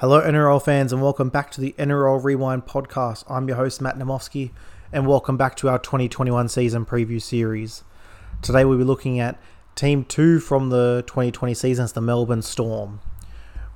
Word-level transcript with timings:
Hello, 0.00 0.20
NRL 0.20 0.62
fans, 0.62 0.92
and 0.92 1.00
welcome 1.00 1.30
back 1.30 1.50
to 1.52 1.60
the 1.62 1.74
NRL 1.78 2.22
Rewind 2.22 2.66
podcast. 2.66 3.24
I'm 3.30 3.48
your 3.48 3.56
host, 3.56 3.80
Matt 3.80 3.96
Namofsky, 3.96 4.50
and 4.92 5.06
welcome 5.06 5.38
back 5.38 5.56
to 5.56 5.70
our 5.70 5.78
2021 5.78 6.50
season 6.50 6.84
preview 6.84 7.20
series. 7.20 7.82
Today, 8.42 8.66
we'll 8.66 8.76
be 8.76 8.84
looking 8.84 9.18
at 9.18 9.40
Team 9.74 10.04
2 10.04 10.40
from 10.40 10.68
the 10.68 11.02
2020 11.06 11.54
season, 11.54 11.84
it's 11.84 11.94
the 11.94 12.02
Melbourne 12.02 12.42
Storm. 12.42 13.00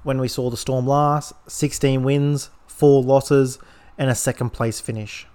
When 0.02 0.20
we 0.20 0.28
saw 0.28 0.50
the 0.50 0.58
Storm 0.58 0.86
last, 0.86 1.32
16 1.46 2.02
wins, 2.02 2.50
4 2.66 3.02
losses, 3.02 3.58
and 3.96 4.10
a 4.10 4.14
second 4.14 4.50
place 4.50 4.78
finish. 4.78 5.26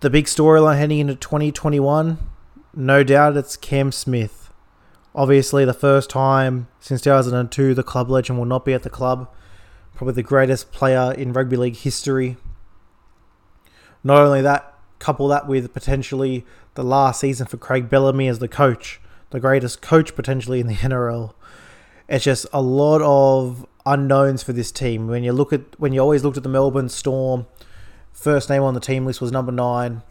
The 0.00 0.10
big 0.10 0.26
storyline 0.26 0.76
heading 0.76 0.98
into 0.98 1.14
2021, 1.14 2.18
no 2.74 3.02
doubt 3.02 3.38
it's 3.38 3.56
Cam 3.56 3.90
Smith 3.90 4.41
Obviously, 5.14 5.64
the 5.64 5.74
first 5.74 6.08
time 6.08 6.68
since 6.80 7.02
2002, 7.02 7.74
the 7.74 7.82
club 7.82 8.10
legend 8.10 8.38
will 8.38 8.46
not 8.46 8.64
be 8.64 8.72
at 8.72 8.82
the 8.82 8.90
club. 8.90 9.28
Probably 9.94 10.14
the 10.14 10.22
greatest 10.22 10.72
player 10.72 11.12
in 11.12 11.32
rugby 11.32 11.56
league 11.56 11.76
history. 11.76 12.36
Not 14.02 14.18
only 14.18 14.40
that, 14.42 14.74
couple 14.98 15.28
that 15.28 15.46
with 15.46 15.72
potentially 15.74 16.46
the 16.74 16.84
last 16.84 17.20
season 17.20 17.46
for 17.46 17.56
Craig 17.56 17.90
Bellamy 17.90 18.28
as 18.28 18.38
the 18.38 18.48
coach, 18.48 19.00
the 19.30 19.40
greatest 19.40 19.82
coach 19.82 20.14
potentially 20.14 20.60
in 20.60 20.66
the 20.66 20.74
NRL. 20.88 21.34
It's 22.08 22.24
just 22.24 22.46
a 22.52 22.62
lot 22.62 23.02
of 23.02 23.66
unknowns 23.84 24.42
for 24.42 24.52
this 24.52 24.72
team. 24.72 25.08
When 25.08 25.24
you 25.24 25.32
look 25.32 25.52
at 25.52 25.78
when 25.78 25.92
you 25.92 26.00
always 26.00 26.24
looked 26.24 26.36
at 26.36 26.42
the 26.42 26.48
Melbourne 26.48 26.88
Storm, 26.88 27.46
first 28.12 28.48
name 28.48 28.62
on 28.62 28.74
the 28.74 28.80
team 28.80 29.04
list 29.04 29.20
was 29.20 29.32
number 29.32 29.52
nine. 29.52 30.02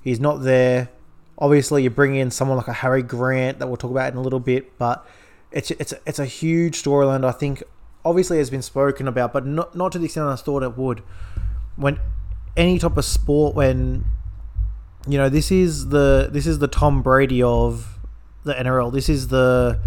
He's 0.00 0.20
not 0.20 0.42
there. 0.42 0.90
Obviously, 1.38 1.82
you 1.82 1.90
bring 1.90 2.14
in 2.14 2.30
someone 2.30 2.56
like 2.56 2.68
a 2.68 2.72
Harry 2.72 3.02
Grant 3.02 3.58
that 3.58 3.66
we'll 3.66 3.76
talk 3.76 3.90
about 3.90 4.12
in 4.12 4.18
a 4.18 4.22
little 4.22 4.40
bit, 4.40 4.78
but 4.78 5.06
it's 5.50 5.70
it's 5.72 5.94
it's 6.06 6.18
a 6.18 6.26
huge 6.26 6.82
storyline. 6.82 7.24
I 7.24 7.32
think 7.32 7.62
obviously 8.04 8.38
has 8.38 8.50
been 8.50 8.62
spoken 8.62 9.08
about, 9.08 9.32
but 9.32 9.46
not 9.46 9.74
not 9.74 9.92
to 9.92 9.98
the 9.98 10.06
extent 10.06 10.26
I 10.26 10.36
thought 10.36 10.62
it 10.62 10.76
would. 10.76 11.02
When 11.76 11.98
any 12.56 12.78
type 12.78 12.96
of 12.96 13.04
sport, 13.04 13.54
when 13.54 14.04
you 15.08 15.18
know 15.18 15.28
this 15.28 15.50
is 15.50 15.88
the 15.88 16.28
this 16.30 16.46
is 16.46 16.58
the 16.58 16.68
Tom 16.68 17.02
Brady 17.02 17.42
of 17.42 17.98
the 18.44 18.54
NRL. 18.54 18.92
This 18.92 19.08
is 19.08 19.28
the 19.28 19.80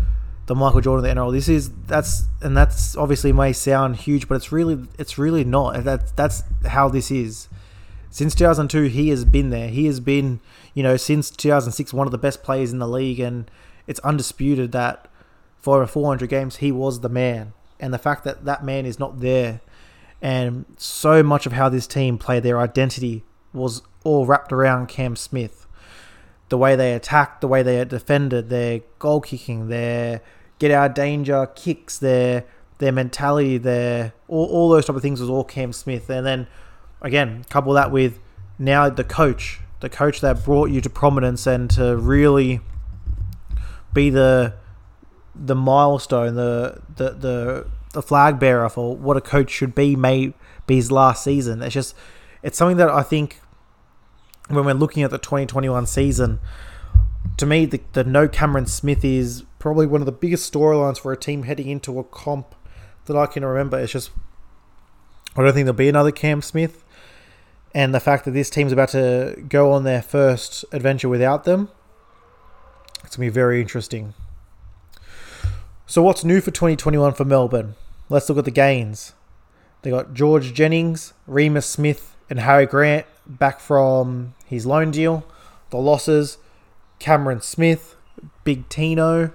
the 0.48 0.56
Michael 0.56 0.82
Jordan 0.82 1.06
of 1.06 1.16
the 1.16 1.22
NRL. 1.22 1.32
This 1.32 1.50
is 1.50 1.70
that's 1.86 2.23
and 2.42 2.56
that's 2.56 2.95
obviously 2.95 3.32
may 3.32 3.54
sound 3.54 3.98
huge, 3.98 4.28
but 4.28 4.36
it's 4.36 4.52
really 4.52 4.86
it's 4.98 5.17
really 5.17 5.44
not. 5.44 5.84
That 5.84 6.16
that's 6.16 6.44
how 6.66 6.89
this 6.89 7.11
is. 7.11 7.48
Since 8.10 8.36
2002, 8.36 8.84
he 8.84 9.10
has 9.10 9.26
been 9.26 9.50
there. 9.50 9.70
He 9.70 9.86
has 9.86 10.00
been, 10.00 10.40
you 10.74 10.84
know, 10.84 10.98
since 10.98 11.30
2006, 11.30 11.94
one 11.94 12.08
of 12.08 12.12
the 12.12 12.18
best 12.18 12.44
players 12.44 12.72
in 12.72 12.80
the 12.80 12.88
league, 12.88 13.20
and 13.20 13.50
it's 13.86 14.00
undisputed 14.00 14.72
that 14.72 15.08
for 15.58 15.78
over 15.78 15.88
400 15.88 16.30
games, 16.30 16.58
he 16.58 16.72
was 16.72 17.02
the 17.02 17.10
man. 17.10 17.54
And 17.80 17.94
the 17.94 17.98
fact 17.98 18.24
that 18.24 18.46
that 18.46 18.64
man 18.64 18.86
is 18.86 19.00
not 19.00 19.20
there, 19.20 19.62
and 20.22 20.66
so 20.78 21.22
much 21.22 21.46
of 21.46 21.54
how 21.54 21.70
this 21.70 21.86
team 21.86 22.18
played 22.18 22.44
their 22.44 22.60
identity 22.60 23.24
was 23.54 23.82
all 24.04 24.26
wrapped 24.26 24.52
around 24.52 24.88
Cam 24.88 25.16
Smith. 25.16 25.68
The 26.50 26.58
way 26.58 26.76
they 26.76 26.94
attacked, 26.94 27.42
the 27.42 27.48
way 27.48 27.62
they 27.62 27.84
defended, 27.86 28.50
their 28.50 28.82
goal 29.00 29.22
kicking, 29.22 29.68
their 29.68 30.22
get 30.60 30.72
out 30.72 30.96
danger 30.96 31.46
kicks, 31.56 32.00
their 32.00 32.46
their 32.80 32.92
mentality, 32.92 33.58
their 33.58 34.14
all, 34.28 34.46
all 34.46 34.70
those 34.70 34.86
type 34.86 34.96
of 34.96 35.02
things 35.02 35.20
was 35.20 35.30
all 35.30 35.44
Cam 35.44 35.74
Smith. 35.74 36.10
And 36.10 36.26
then 36.26 36.48
again, 37.02 37.45
couple 37.50 37.73
that 37.73 37.92
with 37.92 38.20
now 38.59 38.90
the 38.90 39.03
coach, 39.03 39.59
the 39.80 39.90
coach 39.90 40.22
that 40.22 40.44
brought 40.44 40.70
you 40.70 40.81
to 40.81 40.90
prominence 40.90 41.45
and 41.45 41.70
to 41.72 41.95
really 41.95 42.62
be 43.94 44.09
the 44.09 44.54
the 45.36 45.56
milestone, 45.56 46.36
the 46.36 46.81
the 46.95 47.12
the, 47.12 47.67
the 47.94 48.02
flag 48.02 48.39
bearer 48.39 48.70
for 48.70 48.95
what 48.95 49.17
a 49.17 49.22
coach 49.22 49.52
should 49.52 49.76
be 49.76 49.95
may 49.95 50.34
be 50.66 50.76
his 50.76 50.92
last 50.92 51.23
season. 51.23 51.62
It's 51.62 51.73
just 51.73 51.95
it's 52.42 52.58
something 52.58 52.78
that 52.78 52.89
I 52.89 53.04
think 53.04 53.39
when 54.50 54.66
we're 54.66 54.73
looking 54.73 55.04
at 55.04 55.11
the 55.11 55.17
2021 55.17 55.86
season, 55.86 56.39
to 57.38 57.45
me 57.45 57.66
the, 57.66 57.82
the 57.93 58.04
no 58.04 58.27
Cameron 58.27 58.66
Smith 58.66 59.04
is 59.04 59.43
probably 59.60 59.86
one 59.86 60.02
of 60.02 60.05
the 60.05 60.11
biggest 60.11 60.52
storylines 60.52 60.99
for 60.99 61.11
a 61.11 61.17
team 61.17 61.43
heading 61.43 61.67
into 61.67 61.99
a 61.99 62.04
comp 62.04 62.55
that 63.05 63.16
I 63.16 63.26
can 63.26 63.45
remember. 63.45 63.80
It's 63.80 63.92
just 63.92 64.11
I 65.36 65.43
don't 65.43 65.54
think 65.54 65.66
there'll 65.66 65.73
be 65.73 65.89
another 65.89 66.11
Cam 66.11 66.42
Smith 66.42 66.83
and 67.77 67.93
the 67.93 67.99
fact 67.99 68.26
that 68.26 68.32
this 68.32 68.49
team's 68.49 68.71
about 68.71 68.89
to 68.89 69.39
go 69.48 69.71
on 69.71 69.83
their 69.83 70.02
first 70.02 70.65
adventure 70.71 71.08
without 71.08 71.43
them, 71.43 71.70
it's 73.04 73.15
going 73.15 73.27
to 73.27 73.32
be 73.32 73.36
very 73.36 73.61
interesting. 73.61 74.15
So, 75.86 76.02
what's 76.02 76.23
new 76.23 76.42
for 76.42 76.49
2021 76.49 77.14
for 77.14 77.23
Melbourne? 77.23 77.76
Let's 78.10 78.27
look 78.30 78.39
at 78.39 78.45
the 78.45 78.52
gains. 78.52 79.14
They 79.83 79.92
got 79.92 80.16
George 80.16 80.55
Jennings, 80.55 81.14
Reimis 81.30 81.66
Smith, 81.66 82.16
and 82.32 82.39
Harry 82.39 82.66
Grant 82.66 83.05
back 83.27 83.60
from 83.60 84.33
his 84.48 84.66
loan 84.66 84.89
deal. 84.89 85.23
The 85.70 85.77
losses 85.77 86.39
Cameron 86.98 87.42
Smith, 87.42 87.95
Big 88.43 88.67
Tino, 88.70 89.32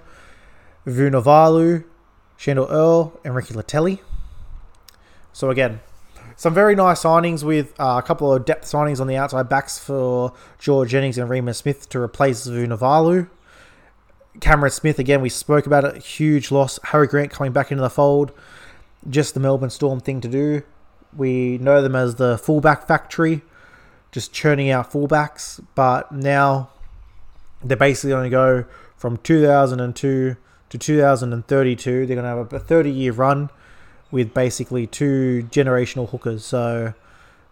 Vunivalu, 0.85 1.85
Sandor 2.37 2.67
Earl, 2.69 3.21
and 3.23 3.35
Ricky 3.35 3.53
Leutele. 3.53 3.99
So, 5.31 5.49
again, 5.49 5.79
some 6.35 6.53
very 6.53 6.75
nice 6.75 7.03
signings 7.03 7.43
with 7.43 7.79
uh, 7.79 8.01
a 8.03 8.05
couple 8.05 8.33
of 8.33 8.45
depth 8.45 8.65
signings 8.65 8.99
on 8.99 9.07
the 9.07 9.15
outside 9.15 9.49
backs 9.49 9.77
for 9.79 10.33
George 10.59 10.89
Jennings 10.89 11.17
and 11.17 11.29
Reimis 11.29 11.55
Smith 11.55 11.89
to 11.89 11.99
replace 11.99 12.47
Vunivalu. 12.47 13.29
Cameron 14.39 14.71
Smith, 14.71 14.99
again, 14.99 15.21
we 15.21 15.29
spoke 15.29 15.65
about 15.67 15.83
it. 15.83 16.03
Huge 16.03 16.51
loss. 16.51 16.79
Harry 16.85 17.07
Grant 17.07 17.31
coming 17.31 17.53
back 17.53 17.71
into 17.71 17.81
the 17.81 17.89
fold. 17.89 18.31
Just 19.09 19.33
the 19.33 19.39
Melbourne 19.39 19.69
Storm 19.69 19.99
thing 19.99 20.21
to 20.21 20.27
do. 20.27 20.63
We 21.15 21.59
know 21.59 21.81
them 21.81 21.95
as 21.95 22.15
the 22.15 22.37
fullback 22.37 22.87
factory, 22.87 23.43
just 24.11 24.33
churning 24.33 24.71
out 24.71 24.91
fullbacks. 24.91 25.63
But 25.75 26.11
now 26.11 26.69
they're 27.63 27.77
basically 27.77 28.11
going 28.11 28.23
to 28.23 28.29
go 28.29 28.65
from 28.97 29.17
2002 29.17 30.35
to 30.69 30.77
2032. 30.77 32.05
They're 32.05 32.15
going 32.15 32.23
to 32.23 32.29
have 32.29 32.53
a 32.53 32.59
30 32.59 32.89
year 32.89 33.11
run 33.11 33.49
with 34.13 34.31
basically 34.31 34.85
two 34.85 35.47
generational 35.49 36.07
hookers. 36.07 36.45
So 36.45 36.93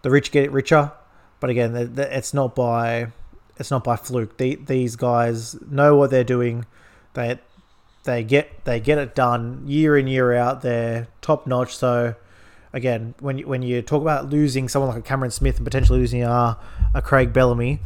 the 0.04 0.12
rich 0.12 0.32
get 0.32 0.52
richer, 0.52 0.92
but 1.40 1.50
again, 1.50 1.76
it's 1.98 2.36
not 2.36 2.56
by 2.56 3.08
it's 3.58 3.72
not 3.72 3.84
by 3.84 3.96
fluke. 3.96 4.38
these 4.38 4.96
guys 4.96 5.60
know 5.70 5.96
what 5.98 6.12
they're 6.12 6.24
doing. 6.24 6.68
They 7.16 7.40
they 8.04 8.24
get 8.24 8.64
they 8.66 8.80
get 8.80 9.00
it 9.00 9.16
done 9.16 9.64
year 9.66 9.98
in 9.98 10.06
year 10.06 10.36
out. 10.36 10.62
They're 10.62 11.08
top 11.20 11.48
notch. 11.48 11.76
So 11.76 12.14
again, 12.74 13.16
when 13.20 13.40
you, 13.40 13.48
when 13.48 13.64
you 13.64 13.82
talk 13.82 14.04
about 14.04 14.30
losing 14.30 14.70
someone 14.70 14.90
like 14.90 15.00
a 15.00 15.02
Cameron 15.02 15.32
Smith 15.32 15.58
and 15.58 15.66
potentially 15.66 15.98
losing 15.98 16.22
a, 16.22 16.60
a 16.94 17.02
Craig 17.02 17.34
Bellamy, 17.34 17.80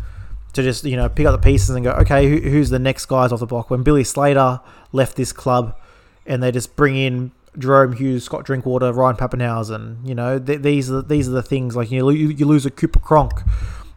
to 0.51 0.61
just 0.61 0.83
you 0.83 0.97
know 0.97 1.07
pick 1.07 1.25
up 1.25 1.31
the 1.31 1.43
pieces 1.43 1.69
and 1.69 1.85
go, 1.85 1.91
okay, 1.91 2.27
who, 2.29 2.49
who's 2.49 2.71
the 2.71 2.79
next 2.79 3.05
guys 3.05 3.31
off 3.31 3.39
the 3.39 3.45
block? 3.45 3.69
When 3.69 3.83
Billy 3.83 4.03
Slater 4.03 4.59
left 4.91 5.15
this 5.15 5.31
club, 5.31 5.77
and 6.25 6.43
they 6.43 6.51
just 6.51 6.75
bring 6.75 6.97
in 6.97 7.31
Jahrome 7.57 7.95
Hughes, 7.95 8.23
Scott 8.23 8.45
Drinkwater, 8.45 8.91
Ryan 8.93 9.15
Papenhuyzen. 9.15 10.07
You 10.07 10.15
know, 10.15 10.39
th- 10.39 10.61
these 10.61 10.91
are 10.91 11.01
these 11.01 11.27
are 11.27 11.31
the 11.31 11.43
things 11.43 11.75
like 11.75 11.91
you, 11.91 12.09
you 12.09 12.29
you 12.29 12.45
lose 12.45 12.65
a 12.65 12.71
Cooper 12.71 12.99
Cronk, 12.99 13.41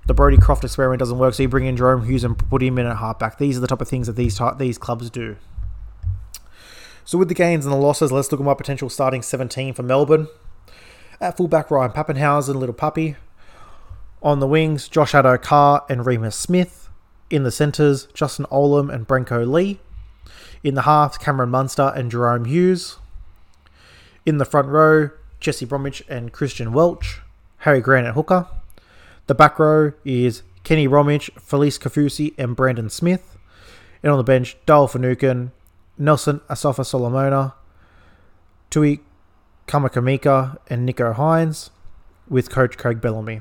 the 0.09 0.15
Brodie 0.15 0.39
Croft 0.39 0.65
experiment 0.65 1.01
doesn't 1.01 1.19
work, 1.19 1.35
so 1.35 1.43
you 1.43 1.51
bring 1.51 1.67
in 1.67 1.77
Jahrome 1.77 2.07
Hughes 2.07 2.25
and 2.25 2.37
put 2.37 2.63
him 2.63 2.79
in 2.79 2.87
at 2.87 2.97
halfback. 2.97 3.37
These 3.37 3.59
are 3.59 3.61
the 3.61 3.67
type 3.67 3.83
of 3.83 3.89
things 3.89 4.07
that 4.07 4.17
these 4.17 4.41
these 4.57 4.79
clubs 4.79 5.11
do. 5.11 5.37
So 7.05 7.19
with 7.19 7.29
the 7.29 7.35
gains 7.35 7.67
and 7.67 7.73
the 7.73 7.79
losses, 7.79 8.11
let's 8.11 8.33
look 8.33 8.41
at 8.41 8.45
my 8.45 8.55
potential 8.55 8.89
starting 8.89 9.21
17 9.21 9.75
for 9.75 9.83
Melbourne. 9.83 10.29
At 11.21 11.37
fullback, 11.37 11.71
Ryan 11.71 11.91
Papenhuyzen, 11.91 12.55
Little 12.55 12.75
Puppy. 12.75 13.17
On 14.23 14.41
the 14.41 14.47
wings, 14.47 14.89
Josh 14.89 15.13
Addo-Carr 15.13 15.85
and 15.91 16.01
Reimis 16.03 16.33
Smith. 16.33 16.89
In 17.29 17.43
the 17.43 17.51
centres, 17.51 18.09
Justin 18.15 18.47
Olam 18.47 18.93
and 18.93 19.07
Brenko 19.07 19.51
Lee. 19.51 19.79
In 20.65 20.75
the 20.75 20.83
halves, 20.83 21.19
Cameron 21.19 21.51
Munster 21.51 21.93
and 21.95 22.11
Jahrome 22.11 22.47
Hughes. 22.47 22.99
In 24.29 24.37
the 24.37 24.45
front 24.45 24.69
row, 24.69 25.09
Jesse 25.41 25.65
Bromwich 25.65 26.05
and 26.07 26.35
Christian 26.35 26.75
Welch, 26.75 27.23
Harry 27.61 27.81
Grant 27.81 28.09
at 28.09 28.13
hooker. 28.13 28.47
The 29.27 29.35
back 29.35 29.59
row 29.59 29.95
is 30.05 30.43
Kenny 30.65 30.87
Bromwich, 30.87 31.31
Felise 31.37 31.79
Kaufusi, 31.79 32.35
and 32.37 32.55
Brandon 32.55 32.91
Smith. 32.91 33.39
And 34.03 34.13
on 34.13 34.19
the 34.19 34.25
bench, 34.25 34.59
Dale 34.67 34.87
Finucane, 34.87 35.53
Nelson 35.97 36.41
Asofa 36.51 36.85
Solomona, 36.85 37.55
Tui 38.69 39.01
Kamikamica, 39.67 40.59
and 40.69 40.87
Nicho 40.87 41.15
Hynes, 41.17 41.71
with 42.29 42.51
coach 42.51 42.77
Craig 42.77 43.01
Bellamy. 43.01 43.41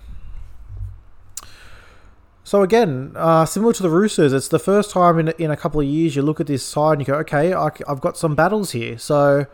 So 2.46 2.62
again, 2.62 3.12
uh, 3.18 3.46
similar 3.46 3.74
to 3.74 3.84
the 3.84 3.90
Roosters, 3.90 4.32
it's 4.32 4.48
the 4.48 4.58
first 4.58 4.92
time 4.92 5.20
in, 5.20 5.34
in 5.38 5.52
a 5.52 5.58
couple 5.58 5.82
of 5.82 5.86
years 5.86 6.16
you 6.16 6.22
look 6.22 6.40
at 6.40 6.48
this 6.48 6.64
side 6.64 6.94
and 6.94 7.02
you 7.02 7.08
go, 7.08 7.16
okay, 7.16 7.54
I, 7.54 7.72
have 7.90 8.00
got 8.00 8.16
some 8.16 8.36
battles 8.36 8.72
here. 8.72 8.98
So 8.98 9.48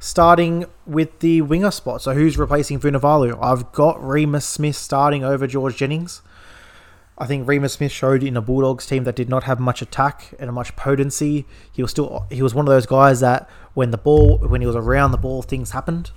starting 0.00 0.64
with 0.86 1.20
the 1.20 1.42
winger 1.42 1.70
spot. 1.70 2.02
So 2.02 2.14
who's 2.14 2.36
replacing 2.36 2.80
Vunivalu? 2.80 3.38
I've 3.40 3.70
got 3.70 3.98
Reimis 3.98 4.42
Smith 4.42 4.74
starting 4.74 5.22
over 5.22 5.46
George 5.46 5.76
Jennings. 5.76 6.22
I 7.18 7.26
think 7.26 7.46
Reimis 7.46 7.72
Smith 7.72 7.92
showed 7.92 8.22
in 8.22 8.34
a 8.34 8.40
Bulldogs 8.40 8.86
team 8.86 9.04
that 9.04 9.14
did 9.14 9.28
not 9.28 9.44
have 9.44 9.60
much 9.60 9.82
attack 9.82 10.32
and 10.38 10.50
much 10.54 10.74
potency. 10.74 11.44
He 11.70 11.82
was 11.82 11.90
still 11.90 12.26
he 12.30 12.40
was 12.40 12.54
one 12.54 12.66
of 12.66 12.70
those 12.70 12.86
guys 12.86 13.20
that 13.20 13.48
when 13.74 13.90
the 13.90 13.98
ball 13.98 14.38
when 14.38 14.62
he 14.62 14.66
was 14.66 14.74
around 14.74 15.12
the 15.12 15.18
ball 15.18 15.42
things 15.42 15.72
happened. 15.72 16.12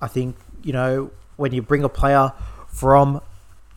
I 0.00 0.08
think 0.08 0.36
you 0.62 0.72
know 0.72 1.10
when 1.36 1.52
you 1.52 1.60
bring 1.60 1.84
a 1.84 1.88
player 1.90 2.32
from 2.66 3.20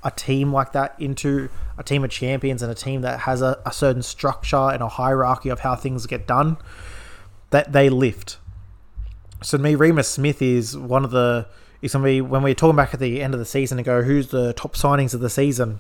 a 0.02 0.12
team 0.12 0.54
like 0.54 0.72
that 0.72 0.96
into 0.98 1.50
a 1.78 1.84
team 1.84 2.06
of 2.06 2.10
champions 2.10 2.64
and 2.64 2.72
a 2.72 2.76
team 2.76 3.02
that 3.02 3.22
has 3.22 3.42
a, 3.42 3.60
a 3.66 3.74
certain 3.74 4.02
structure 4.02 4.56
and 4.56 4.82
a 4.82 4.88
hierarchy 4.88 5.50
of 5.50 5.60
how 5.60 5.76
things 5.76 6.08
get 6.08 6.26
done, 6.26 6.58
that 7.50 7.74
they 7.74 7.90
lift. 7.90 8.38
So 9.44 9.58
to 9.58 9.64
me, 9.64 9.76
Reimis 9.76 10.06
Smith 10.06 10.42
is 10.42 10.78
one 10.78 11.04
of 11.04 11.12
the 11.12 11.48
is 11.82 11.92
somebody 11.92 12.22
when 12.22 12.44
we're 12.44 12.54
talking 12.54 12.76
back 12.76 12.94
at 12.94 13.00
the 13.00 13.22
end 13.22 13.34
of 13.34 13.40
the 13.40 13.46
season 13.46 13.80
and 13.80 13.86
go 13.86 14.04
who's 14.04 14.28
the 14.28 14.54
top 14.54 14.76
signings 14.76 15.14
of 15.16 15.20
the 15.20 15.30
season. 15.30 15.80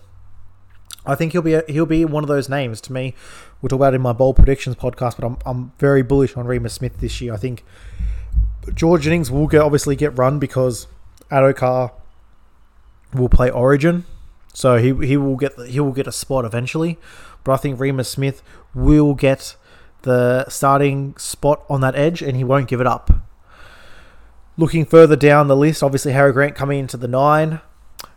I 1.05 1.15
think 1.15 1.31
he'll 1.31 1.41
be 1.41 1.53
a, 1.53 1.63
he'll 1.67 1.85
be 1.85 2.05
one 2.05 2.23
of 2.23 2.27
those 2.27 2.49
names 2.49 2.81
to 2.81 2.93
me. 2.93 3.13
We'll 3.61 3.69
talk 3.69 3.77
about 3.77 3.93
it 3.93 3.97
in 3.97 4.01
my 4.01 4.13
bold 4.13 4.35
predictions 4.35 4.75
podcast, 4.75 5.15
but 5.17 5.25
I'm, 5.25 5.37
I'm 5.45 5.71
very 5.77 6.01
bullish 6.01 6.35
on 6.35 6.45
Reimis 6.45 6.71
Smith 6.71 6.99
this 6.99 7.21
year. 7.21 7.33
I 7.33 7.37
think 7.37 7.63
George 8.73 9.03
Jennings 9.03 9.31
will 9.31 9.47
get 9.47 9.61
obviously 9.61 9.95
get 9.95 10.17
run 10.17 10.39
because 10.39 10.87
Addo-Carr 11.31 11.91
will 13.13 13.29
play 13.29 13.49
Origin, 13.49 14.05
so 14.53 14.77
he 14.77 14.93
he 15.05 15.17
will 15.17 15.37
get 15.37 15.53
he 15.67 15.79
will 15.79 15.91
get 15.91 16.07
a 16.07 16.11
spot 16.11 16.45
eventually. 16.45 16.97
But 17.43 17.53
I 17.53 17.57
think 17.57 17.79
Reimis 17.79 18.07
Smith 18.07 18.41
will 18.73 19.13
get 19.13 19.55
the 20.03 20.47
starting 20.49 21.15
spot 21.17 21.63
on 21.69 21.81
that 21.81 21.95
edge, 21.95 22.21
and 22.21 22.35
he 22.37 22.43
won't 22.43 22.67
give 22.67 22.81
it 22.81 22.87
up. 22.87 23.11
Looking 24.57 24.85
further 24.85 25.15
down 25.15 25.47
the 25.47 25.55
list, 25.55 25.81
obviously 25.81 26.11
Harry 26.11 26.33
Grant 26.33 26.55
coming 26.55 26.79
into 26.79 26.97
the 26.97 27.07
nine, 27.07 27.61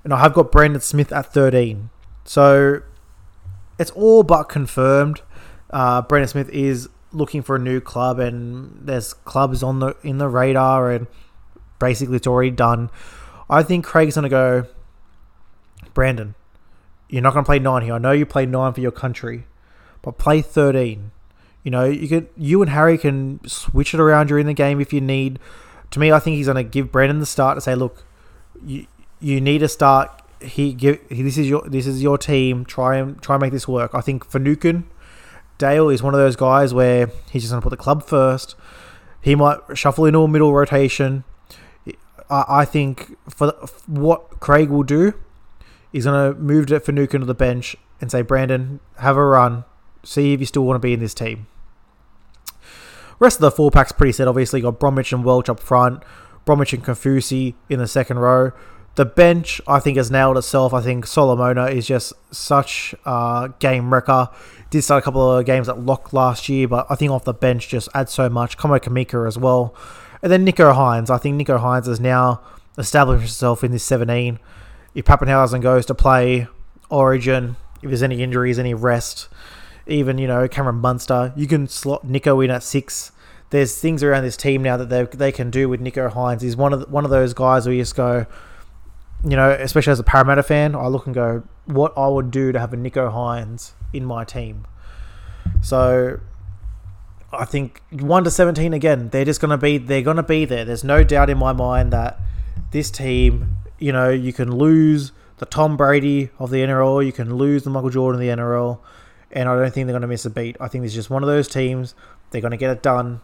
and 0.02 0.12
I 0.12 0.18
have 0.18 0.34
got 0.34 0.50
Brandon 0.50 0.80
Smith 0.80 1.12
at 1.12 1.32
thirteen. 1.32 1.90
So 2.24 2.82
it's 3.78 3.92
all 3.92 4.22
but 4.24 4.44
confirmed. 4.44 5.22
Uh, 5.70 6.02
Brandon 6.02 6.28
Smith 6.28 6.48
is 6.50 6.88
looking 7.12 7.42
for 7.42 7.56
a 7.56 7.58
new 7.58 7.80
club, 7.80 8.18
and 8.18 8.76
there's 8.82 9.14
clubs 9.14 9.62
on 9.62 9.78
the 9.78 9.96
in 10.02 10.18
the 10.18 10.28
radar, 10.28 10.90
and 10.90 11.06
basically 11.78 12.16
it's 12.16 12.26
already 12.26 12.50
done. 12.50 12.90
I 13.48 13.62
think 13.62 13.84
Craig's 13.84 14.16
gonna 14.16 14.28
go. 14.28 14.66
Brandon, 15.94 16.34
you're 17.08 17.22
not 17.22 17.32
gonna 17.32 17.46
play 17.46 17.60
nine 17.60 17.82
here. 17.82 17.94
I 17.94 17.98
know 17.98 18.12
you 18.12 18.26
play 18.26 18.44
nine 18.44 18.72
for 18.72 18.80
your 18.80 18.90
country, 18.90 19.46
but 20.02 20.18
play 20.18 20.42
thirteen. 20.42 21.12
You 21.62 21.70
know, 21.70 21.84
you 21.84 22.08
could 22.08 22.28
you 22.36 22.60
and 22.60 22.70
Harry 22.70 22.98
can 22.98 23.40
switch 23.46 23.94
it 23.94 24.00
around 24.00 24.26
during 24.26 24.46
the 24.46 24.52
game 24.52 24.80
if 24.80 24.92
you 24.92 25.00
need. 25.00 25.38
To 25.94 26.00
me, 26.00 26.10
I 26.10 26.18
think 26.18 26.36
he's 26.36 26.48
gonna 26.48 26.64
give 26.64 26.90
Brandon 26.90 27.20
the 27.20 27.26
start 27.26 27.56
to 27.56 27.60
say, 27.60 27.74
look, 27.74 28.04
you 28.64 28.86
you 29.20 29.40
need 29.40 29.58
to 29.58 29.68
start 29.68 30.22
he 30.44 30.72
give 30.72 31.00
he, 31.08 31.22
this 31.22 31.38
is 31.38 31.48
your 31.48 31.62
this 31.68 31.86
is 31.86 32.02
your 32.02 32.18
team. 32.18 32.64
Try 32.64 32.96
and 32.96 33.20
try 33.22 33.36
and 33.36 33.42
make 33.42 33.52
this 33.52 33.66
work. 33.68 33.94
I 33.94 34.00
think 34.00 34.24
Finucane, 34.28 34.84
Dale 35.58 35.88
is 35.88 36.02
one 36.02 36.14
of 36.14 36.20
those 36.20 36.36
guys 36.36 36.74
where 36.74 37.10
he's 37.30 37.42
just 37.42 37.52
going 37.52 37.60
to 37.60 37.64
put 37.64 37.70
the 37.70 37.82
club 37.82 38.04
first. 38.04 38.54
He 39.20 39.34
might 39.34 39.58
shuffle 39.74 40.04
into 40.04 40.20
a 40.20 40.28
middle 40.28 40.52
rotation. 40.52 41.24
I, 42.28 42.44
I 42.48 42.64
think 42.64 43.16
for, 43.28 43.46
the, 43.46 43.66
for 43.66 43.82
what 43.86 44.40
Craig 44.40 44.68
will 44.68 44.82
do, 44.82 45.14
he's 45.92 46.04
going 46.04 46.34
to 46.34 46.38
move 46.38 46.70
it 46.70 46.84
Finucane 46.84 47.20
to 47.20 47.26
the 47.26 47.34
bench 47.34 47.76
and 48.00 48.10
say, 48.10 48.20
Brandon, 48.20 48.80
have 48.98 49.16
a 49.16 49.24
run. 49.24 49.64
See 50.02 50.34
if 50.34 50.40
you 50.40 50.46
still 50.46 50.64
want 50.64 50.74
to 50.74 50.86
be 50.86 50.92
in 50.92 51.00
this 51.00 51.14
team. 51.14 51.46
Rest 53.18 53.36
of 53.36 53.42
the 53.42 53.50
four 53.50 53.70
pack's 53.70 53.92
pretty 53.92 54.12
set. 54.12 54.28
Obviously, 54.28 54.60
got 54.60 54.80
Bromwich 54.80 55.12
and 55.12 55.24
Welch 55.24 55.48
up 55.48 55.60
front, 55.60 56.02
Bromwich 56.44 56.72
and 56.72 56.84
Kaufusi 56.84 57.54
in 57.68 57.78
the 57.78 57.86
second 57.86 58.18
row 58.18 58.52
the 58.96 59.04
bench, 59.04 59.60
I 59.66 59.80
think, 59.80 59.96
has 59.96 60.10
nailed 60.10 60.38
itself. 60.38 60.72
I 60.72 60.80
think 60.80 61.06
Solomona 61.06 61.66
is 61.66 61.86
just 61.86 62.12
such 62.30 62.94
a 63.04 63.52
game 63.58 63.92
wrecker. 63.92 64.28
Did 64.70 64.82
start 64.82 65.02
a 65.02 65.04
couple 65.04 65.38
of 65.38 65.44
games 65.44 65.68
at 65.68 65.80
lock 65.80 66.12
last 66.12 66.48
year, 66.48 66.68
but 66.68 66.86
I 66.88 66.94
think 66.94 67.10
off 67.10 67.24
the 67.24 67.34
bench 67.34 67.68
just 67.68 67.88
adds 67.94 68.12
so 68.12 68.28
much. 68.28 68.56
Kamikamica 68.56 69.26
as 69.26 69.36
well. 69.36 69.74
And 70.22 70.30
then 70.30 70.46
Nicho 70.46 70.74
Hynes. 70.74 71.10
I 71.10 71.18
think 71.18 71.40
Nicho 71.40 71.60
Hynes 71.60 71.86
has 71.86 72.00
now 72.00 72.40
established 72.78 73.22
himself 73.22 73.64
in 73.64 73.72
this 73.72 73.84
17. 73.84 74.38
If 74.94 75.04
Papenhuyzen 75.04 75.60
goes 75.60 75.86
to 75.86 75.94
play 75.94 76.46
Origin, 76.88 77.56
if 77.82 77.90
there's 77.90 78.02
any 78.02 78.22
injuries, 78.22 78.58
any 78.58 78.74
rest, 78.74 79.28
even, 79.86 80.18
you 80.18 80.26
know, 80.26 80.46
Cameron 80.48 80.76
Munster, 80.76 81.32
you 81.36 81.46
can 81.46 81.68
slot 81.68 82.06
Nicho 82.06 82.44
in 82.44 82.50
at 82.50 82.62
six. 82.62 83.12
There's 83.50 83.78
things 83.78 84.02
around 84.02 84.24
this 84.24 84.36
team 84.36 84.62
now 84.62 84.76
that 84.76 84.88
they, 84.88 85.04
they 85.04 85.32
can 85.32 85.50
do 85.50 85.68
with 85.68 85.80
Nicho 85.80 86.12
Hynes. 86.12 86.42
He's 86.42 86.56
one 86.56 86.72
of 86.72 86.80
the, 86.80 86.86
one 86.86 87.04
of 87.04 87.10
those 87.10 87.34
guys 87.34 87.66
where 87.66 87.74
you 87.74 87.82
just 87.82 87.94
go, 87.94 88.26
you 89.22 89.36
know, 89.36 89.50
especially 89.50 89.92
as 89.92 90.00
a 90.00 90.04
Parramatta 90.04 90.42
fan, 90.42 90.74
I 90.74 90.86
look 90.86 91.06
and 91.06 91.14
go, 91.14 91.42
what 91.66 91.92
I 91.96 92.08
would 92.08 92.30
do 92.30 92.52
to 92.52 92.58
have 92.58 92.72
a 92.72 92.76
Nicho 92.76 93.12
Hynes 93.12 93.72
in 93.92 94.04
my 94.04 94.24
team. 94.24 94.66
So 95.62 96.20
I 97.32 97.44
think 97.44 97.82
one 97.90 98.24
to 98.24 98.30
seventeen 98.30 98.72
again, 98.72 99.08
they're 99.10 99.24
just 99.24 99.40
gonna 99.40 99.58
be 99.58 99.78
they're 99.78 100.02
gonna 100.02 100.22
be 100.22 100.44
there. 100.44 100.64
There's 100.64 100.84
no 100.84 101.02
doubt 101.02 101.30
in 101.30 101.38
my 101.38 101.52
mind 101.52 101.92
that 101.92 102.20
this 102.70 102.90
team, 102.90 103.56
you 103.78 103.92
know, 103.92 104.10
you 104.10 104.32
can 104.32 104.56
lose 104.56 105.12
the 105.38 105.46
Tom 105.46 105.76
Brady 105.76 106.30
of 106.38 106.50
the 106.50 106.58
NRL, 106.58 107.04
you 107.04 107.12
can 107.12 107.36
lose 107.36 107.64
the 107.64 107.70
Michael 107.70 107.90
Jordan 107.90 108.20
of 108.20 108.26
the 108.26 108.42
NRL, 108.42 108.78
and 109.34 109.48
I 109.48 109.54
don't 109.56 109.72
think 109.72 109.86
they're 109.86 109.94
gonna 109.94 110.06
miss 110.06 110.24
a 110.24 110.30
beat. 110.30 110.56
I 110.60 110.68
think 110.68 110.84
it's 110.84 110.94
just 110.94 111.10
one 111.10 111.22
of 111.22 111.26
those 111.26 111.48
teams. 111.48 111.94
They're 112.30 112.40
gonna 112.40 112.56
get 112.56 112.70
it 112.70 112.82
done. 112.82 113.20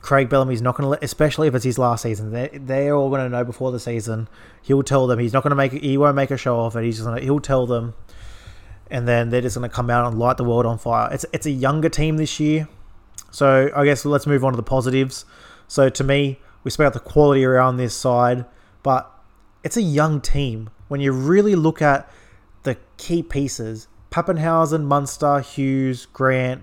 Craig 0.00 0.28
Bellamy's 0.28 0.62
not 0.62 0.76
going 0.76 0.84
to 0.84 0.88
let, 0.90 1.04
especially 1.04 1.48
if 1.48 1.54
it's 1.54 1.64
his 1.64 1.78
last 1.78 2.02
season. 2.02 2.32
They're, 2.32 2.50
they're 2.52 2.94
all 2.94 3.08
going 3.08 3.22
to 3.22 3.28
know 3.28 3.44
before 3.44 3.72
the 3.72 3.80
season. 3.80 4.28
He'll 4.62 4.82
tell 4.82 5.06
them 5.06 5.18
he's 5.18 5.32
not 5.32 5.42
going 5.42 5.50
to 5.50 5.56
make. 5.56 5.72
He 5.72 5.96
won't 5.96 6.16
make 6.16 6.30
a 6.30 6.36
show 6.36 6.60
of 6.60 6.76
it. 6.76 6.84
He's 6.84 6.96
just 6.96 7.06
going 7.06 7.18
to. 7.18 7.24
He'll 7.24 7.40
tell 7.40 7.66
them, 7.66 7.94
and 8.90 9.06
then 9.06 9.30
they're 9.30 9.40
just 9.40 9.56
going 9.56 9.68
to 9.68 9.74
come 9.74 9.90
out 9.90 10.06
and 10.06 10.18
light 10.18 10.36
the 10.36 10.44
world 10.44 10.66
on 10.66 10.78
fire. 10.78 11.12
It's 11.12 11.26
it's 11.32 11.46
a 11.46 11.50
younger 11.50 11.88
team 11.88 12.16
this 12.16 12.40
year, 12.40 12.68
so 13.30 13.70
I 13.74 13.84
guess 13.84 14.04
let's 14.04 14.26
move 14.26 14.44
on 14.44 14.52
to 14.52 14.56
the 14.56 14.62
positives. 14.62 15.24
So 15.68 15.88
to 15.88 16.04
me, 16.04 16.40
we 16.64 16.70
spoke 16.70 16.86
about 16.86 16.94
the 16.94 17.10
quality 17.10 17.44
around 17.44 17.76
this 17.76 17.94
side, 17.94 18.44
but 18.82 19.10
it's 19.62 19.76
a 19.76 19.82
young 19.82 20.20
team. 20.20 20.70
When 20.88 21.00
you 21.00 21.12
really 21.12 21.54
look 21.54 21.80
at 21.80 22.10
the 22.64 22.76
key 22.96 23.22
pieces, 23.22 23.88
Papenhuyzen, 24.12 24.84
Munster, 24.84 25.40
Hughes, 25.40 26.06
Grant, 26.06 26.62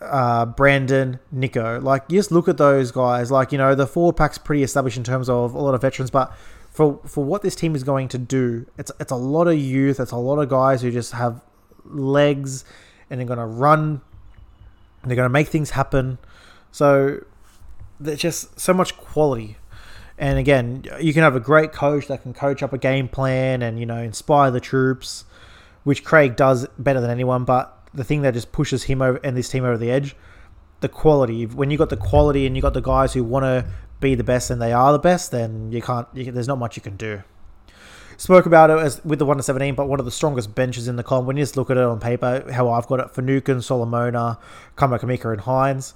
uh, 0.00 0.46
Brandon, 0.46 1.18
Nicho. 1.34 1.82
Like, 1.82 2.08
just 2.08 2.32
look 2.32 2.48
at 2.48 2.56
those 2.56 2.90
guys. 2.90 3.30
Like, 3.30 3.52
you 3.52 3.58
know, 3.58 3.74
the 3.74 3.86
four 3.86 4.12
pack's 4.12 4.38
pretty 4.38 4.62
established 4.62 4.96
in 4.96 5.04
terms 5.04 5.28
of 5.28 5.54
a 5.54 5.60
lot 5.60 5.74
of 5.74 5.82
veterans, 5.82 6.10
but 6.10 6.32
for 6.70 7.00
for 7.06 7.24
what 7.24 7.42
this 7.42 7.54
team 7.54 7.76
is 7.76 7.84
going 7.84 8.08
to 8.08 8.18
do, 8.18 8.66
it's 8.78 8.90
it's 8.98 9.12
a 9.12 9.16
lot 9.16 9.46
of 9.46 9.56
youth. 9.56 10.00
It's 10.00 10.10
a 10.10 10.16
lot 10.16 10.38
of 10.38 10.48
guys 10.48 10.82
who 10.82 10.90
just 10.90 11.12
have 11.12 11.40
legs 11.84 12.64
and 13.08 13.20
they're 13.20 13.26
going 13.26 13.38
to 13.38 13.46
run. 13.46 14.00
And 15.02 15.10
they're 15.10 15.16
going 15.16 15.26
to 15.26 15.32
make 15.32 15.48
things 15.48 15.70
happen. 15.70 16.18
So 16.72 17.20
there's 18.00 18.18
just 18.18 18.58
so 18.58 18.72
much 18.72 18.96
quality. 18.96 19.56
And 20.16 20.38
again, 20.38 20.84
you 21.00 21.12
can 21.12 21.22
have 21.22 21.36
a 21.36 21.40
great 21.40 21.72
coach 21.72 22.06
that 22.06 22.22
can 22.22 22.32
coach 22.32 22.62
up 22.62 22.72
a 22.72 22.78
game 22.78 23.08
plan 23.08 23.62
and 23.62 23.78
you 23.78 23.86
know 23.86 23.98
inspire 23.98 24.50
the 24.50 24.60
troops, 24.60 25.24
which 25.84 26.04
Craig 26.04 26.36
does 26.36 26.66
better 26.78 27.00
than 27.00 27.10
anyone. 27.10 27.44
But 27.44 27.88
the 27.94 28.04
thing 28.04 28.22
that 28.22 28.34
just 28.34 28.52
pushes 28.52 28.84
him 28.84 29.00
over 29.00 29.20
and 29.22 29.36
this 29.36 29.48
team 29.48 29.64
over 29.64 29.78
the 29.78 29.90
edge. 29.90 30.16
The 30.80 30.88
quality. 30.88 31.46
When 31.46 31.70
you 31.70 31.78
got 31.78 31.88
the 31.88 31.96
quality 31.96 32.46
and 32.46 32.56
you 32.56 32.60
got 32.60 32.74
the 32.74 32.82
guys 32.82 33.14
who 33.14 33.24
want 33.24 33.44
to 33.44 33.64
be 34.00 34.14
the 34.14 34.24
best 34.24 34.50
and 34.50 34.60
they 34.60 34.72
are 34.72 34.92
the 34.92 34.98
best, 34.98 35.30
then 35.30 35.72
you 35.72 35.80
can't. 35.80 36.06
You, 36.12 36.30
there's 36.30 36.48
not 36.48 36.58
much 36.58 36.76
you 36.76 36.82
can 36.82 36.96
do. 36.96 37.22
Spoke 38.16 38.46
about 38.46 38.70
it 38.70 38.78
as 38.78 39.02
with 39.04 39.18
the 39.18 39.24
one 39.24 39.38
to 39.38 39.42
seventeen, 39.42 39.74
but 39.74 39.88
one 39.88 39.98
of 39.98 40.04
the 40.04 40.12
strongest 40.12 40.54
benches 40.54 40.86
in 40.86 40.96
the 40.96 41.02
comp. 41.02 41.26
When 41.26 41.36
you 41.36 41.42
just 41.42 41.56
look 41.56 41.70
at 41.70 41.76
it 41.76 41.82
on 41.82 42.00
paper, 42.00 42.52
how 42.52 42.70
I've 42.70 42.86
got 42.86 43.00
it 43.00 43.10
Finucane, 43.10 43.62
Solomona, 43.62 44.38
Kamika, 44.76 45.32
and 45.32 45.42
Hynes. 45.42 45.94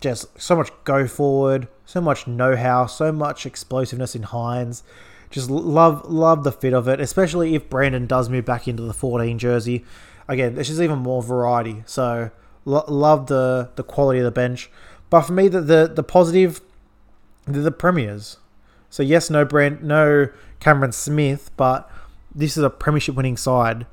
Just 0.00 0.40
so 0.40 0.56
much 0.56 0.70
go 0.84 1.06
forward, 1.06 1.68
so 1.84 2.00
much 2.00 2.26
know 2.26 2.56
how, 2.56 2.86
so 2.86 3.12
much 3.12 3.46
explosiveness 3.46 4.14
in 4.16 4.22
Hynes 4.22 4.82
just 5.34 5.50
love 5.50 6.08
love 6.08 6.44
the 6.44 6.52
fit 6.52 6.72
of 6.72 6.86
it, 6.86 7.00
especially 7.00 7.56
if 7.56 7.68
Brandon 7.68 8.06
does 8.06 8.28
move 8.28 8.44
back 8.44 8.68
into 8.68 8.84
the 8.84 8.94
14 8.94 9.36
jersey 9.38 9.84
again, 10.28 10.54
there's 10.54 10.68
just 10.68 10.80
even 10.80 10.98
more 10.98 11.22
variety. 11.22 11.82
So 11.86 12.30
lo- 12.64 12.84
love 12.88 13.26
the 13.26 13.70
the 13.76 13.82
quality 13.82 14.20
of 14.20 14.24
the 14.24 14.30
bench. 14.30 14.70
But 15.10 15.22
for 15.22 15.32
me, 15.32 15.48
the 15.48 15.60
the, 15.60 15.92
the 15.94 16.02
positive, 16.02 16.60
the, 17.46 17.60
the 17.60 17.72
premiers. 17.72 18.38
So 18.90 19.02
yes, 19.02 19.28
no 19.30 19.44
brand, 19.44 19.82
no 19.82 20.28
Cameron 20.60 20.92
Smith, 20.92 21.50
but 21.56 21.90
this 22.34 22.56
is 22.56 22.62
a 22.62 22.70
premiership 22.70 23.16
winning 23.16 23.36
side. 23.36 23.86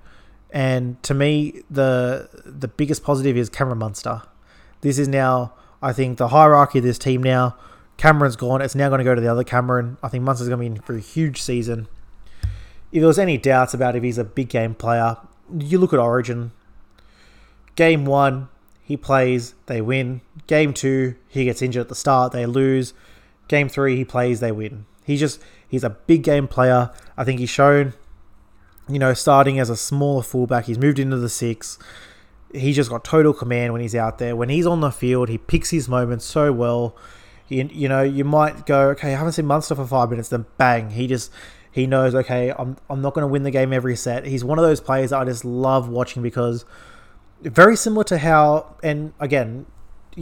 And 0.51 1.01
to 1.03 1.13
me, 1.13 1.63
the 1.69 2.29
the 2.45 2.67
biggest 2.67 3.03
positive 3.03 3.37
is 3.37 3.49
Cameron 3.49 3.79
Munster. 3.79 4.23
This 4.81 4.97
is 4.97 5.07
now, 5.07 5.53
I 5.81 5.93
think, 5.93 6.17
the 6.17 6.29
hierarchy 6.29 6.79
of 6.79 6.83
this 6.85 6.97
team 6.97 7.21
now. 7.23 7.55
Cameron's 7.97 8.35
gone. 8.35 8.61
It's 8.61 8.75
now 8.75 8.89
going 8.89 8.99
to 8.99 9.05
go 9.05 9.15
to 9.15 9.21
the 9.21 9.31
other 9.31 9.43
Cameron. 9.43 9.97
I 10.01 10.09
think 10.09 10.23
Munster's 10.23 10.49
going 10.49 10.59
to 10.59 10.69
be 10.69 10.75
in 10.75 10.81
for 10.81 10.95
a 10.95 10.99
huge 10.99 11.41
season. 11.41 11.87
If 12.91 12.99
there 12.99 13.07
was 13.07 13.19
any 13.19 13.37
doubts 13.37 13.73
about 13.73 13.95
if 13.95 14.03
he's 14.03 14.17
a 14.17 14.23
big 14.23 14.49
game 14.49 14.75
player, 14.75 15.17
you 15.57 15.77
look 15.77 15.93
at 15.93 15.99
Origin. 15.99 16.51
Game 17.75 18.05
one, 18.05 18.49
he 18.83 18.97
plays, 18.97 19.53
they 19.67 19.81
win. 19.81 20.21
Game 20.47 20.73
two, 20.73 21.15
he 21.29 21.45
gets 21.45 21.61
injured 21.61 21.81
at 21.81 21.89
the 21.89 21.95
start, 21.95 22.33
they 22.33 22.45
lose. 22.45 22.93
Game 23.47 23.69
three, 23.69 23.95
he 23.95 24.03
plays, 24.03 24.39
they 24.39 24.51
win. 24.51 24.85
He's 25.05 25.19
just 25.19 25.41
he's 25.67 25.83
a 25.83 25.89
big 25.89 26.23
game 26.23 26.47
player. 26.47 26.91
I 27.17 27.23
think 27.23 27.39
he's 27.39 27.49
shown 27.49 27.93
you 28.91 28.99
know, 28.99 29.13
starting 29.13 29.59
as 29.59 29.69
a 29.69 29.77
smaller 29.77 30.21
fullback. 30.21 30.65
He's 30.65 30.77
moved 30.77 30.99
into 30.99 31.17
the 31.17 31.29
six. 31.29 31.79
He's 32.53 32.75
just 32.75 32.89
got 32.89 33.03
total 33.03 33.33
command 33.33 33.71
when 33.71 33.81
he's 33.81 33.95
out 33.95 34.17
there. 34.17 34.35
When 34.35 34.49
he's 34.49 34.65
on 34.65 34.81
the 34.81 34.91
field, 34.91 35.29
he 35.29 35.37
picks 35.37 35.69
his 35.69 35.87
moments 35.87 36.25
so 36.25 36.51
well. 36.51 36.95
You, 37.51 37.69
you 37.71 37.89
know, 37.89 38.01
you 38.01 38.23
might 38.23 38.65
go, 38.65 38.89
okay, 38.89 39.13
I 39.13 39.17
haven't 39.17 39.33
seen 39.33 39.45
Munster 39.45 39.75
for 39.75 39.85
five 39.85 40.09
minutes. 40.09 40.29
Then 40.29 40.45
bang, 40.57 40.91
he 40.91 41.05
just 41.05 41.31
he 41.69 41.85
knows, 41.85 42.15
okay, 42.15 42.53
I'm 42.57 42.77
I'm 42.89 43.01
not 43.01 43.13
going 43.13 43.23
to 43.23 43.27
win 43.27 43.43
the 43.43 43.51
game 43.51 43.73
every 43.73 43.95
set. 43.95 44.25
He's 44.25 44.43
one 44.43 44.57
of 44.57 44.63
those 44.63 44.79
players 44.79 45.11
I 45.11 45.25
just 45.25 45.43
love 45.43 45.89
watching 45.89 46.21
because 46.23 46.63
very 47.41 47.75
similar 47.75 48.03
to 48.05 48.19
how, 48.19 48.75
and 48.83 49.13
again, 49.19 49.65